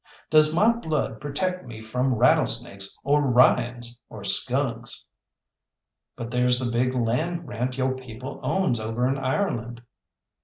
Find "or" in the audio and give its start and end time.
3.03-3.21, 4.09-4.23